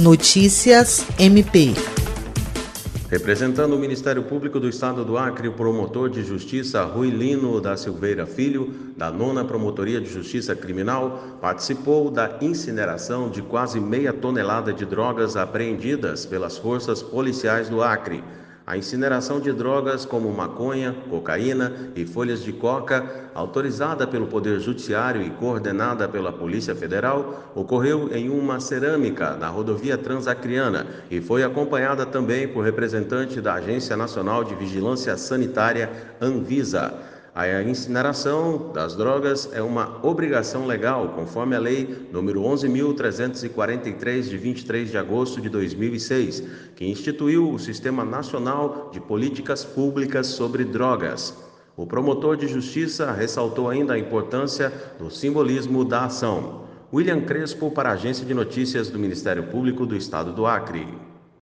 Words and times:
Notícias 0.00 1.04
MP. 1.18 1.74
Representando 3.10 3.74
o 3.74 3.78
Ministério 3.80 4.22
Público 4.22 4.60
do 4.60 4.68
Estado 4.68 5.04
do 5.04 5.18
Acre, 5.18 5.48
o 5.48 5.54
promotor 5.54 6.08
de 6.08 6.22
justiça 6.22 6.84
Rui 6.84 7.10
Lino 7.10 7.60
da 7.60 7.76
Silveira 7.76 8.24
Filho, 8.24 8.92
da 8.96 9.10
nona 9.10 9.44
Promotoria 9.44 10.00
de 10.00 10.08
Justiça 10.08 10.54
Criminal, 10.54 11.38
participou 11.40 12.12
da 12.12 12.38
incineração 12.40 13.28
de 13.28 13.42
quase 13.42 13.80
meia 13.80 14.12
tonelada 14.12 14.72
de 14.72 14.86
drogas 14.86 15.36
apreendidas 15.36 16.24
pelas 16.24 16.56
forças 16.56 17.02
policiais 17.02 17.68
do 17.68 17.82
Acre. 17.82 18.22
A 18.68 18.76
incineração 18.76 19.40
de 19.40 19.50
drogas 19.50 20.04
como 20.04 20.30
maconha, 20.30 20.94
cocaína 21.08 21.72
e 21.96 22.04
folhas 22.04 22.44
de 22.44 22.52
coca, 22.52 23.30
autorizada 23.34 24.06
pelo 24.06 24.26
Poder 24.26 24.60
Judiciário 24.60 25.22
e 25.22 25.30
coordenada 25.30 26.06
pela 26.06 26.30
Polícia 26.30 26.76
Federal, 26.76 27.50
ocorreu 27.54 28.14
em 28.14 28.28
uma 28.28 28.60
cerâmica 28.60 29.36
na 29.36 29.48
rodovia 29.48 29.96
Transacriana 29.96 30.86
e 31.10 31.18
foi 31.18 31.42
acompanhada 31.42 32.04
também 32.04 32.46
por 32.46 32.62
representante 32.62 33.40
da 33.40 33.54
Agência 33.54 33.96
Nacional 33.96 34.44
de 34.44 34.54
Vigilância 34.54 35.16
Sanitária, 35.16 35.90
Anvisa. 36.20 36.92
A 37.38 37.62
incineração 37.62 38.72
das 38.74 38.96
drogas 38.96 39.48
é 39.52 39.62
uma 39.62 40.04
obrigação 40.04 40.66
legal, 40.66 41.10
conforme 41.10 41.54
a 41.54 41.60
lei 41.60 42.08
número 42.10 42.42
11.343 42.42 44.22
de 44.22 44.36
23 44.36 44.90
de 44.90 44.98
agosto 44.98 45.40
de 45.40 45.48
2006, 45.48 46.42
que 46.74 46.84
instituiu 46.84 47.48
o 47.48 47.56
Sistema 47.56 48.04
Nacional 48.04 48.90
de 48.92 49.00
Políticas 49.00 49.64
Públicas 49.64 50.26
sobre 50.26 50.64
Drogas. 50.64 51.32
O 51.76 51.86
promotor 51.86 52.36
de 52.36 52.48
justiça 52.48 53.12
ressaltou 53.12 53.70
ainda 53.70 53.92
a 53.94 53.98
importância 54.00 54.72
do 54.98 55.08
simbolismo 55.08 55.84
da 55.84 56.06
ação. 56.06 56.64
William 56.92 57.20
Crespo 57.20 57.70
para 57.70 57.90
a 57.90 57.92
Agência 57.92 58.26
de 58.26 58.34
Notícias 58.34 58.90
do 58.90 58.98
Ministério 58.98 59.44
Público 59.44 59.86
do 59.86 59.94
Estado 59.94 60.32
do 60.32 60.44
Acre. 60.44 60.88